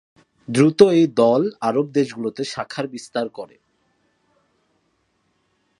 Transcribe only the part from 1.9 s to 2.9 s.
দেশগুলোতে শাখা